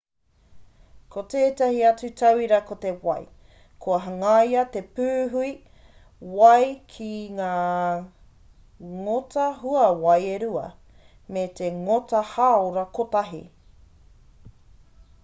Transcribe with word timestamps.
ko 1.15 1.21
tētahi 1.31 1.81
atu 1.87 2.07
tauira 2.21 2.57
ko 2.69 2.77
te 2.85 2.93
wai 3.07 3.17
kua 3.85 3.97
hangaia 4.05 4.63
te 4.75 4.81
pūhui 4.99 5.51
wai 6.39 6.65
ki 6.95 7.11
ngā 7.41 7.51
ngota 9.01 9.45
hauwai 9.59 10.17
e 10.31 10.39
rua 10.45 10.65
me 11.37 11.43
te 11.61 11.69
ngota 11.85 12.23
hāora 12.31 12.87
kotahi 12.99 13.43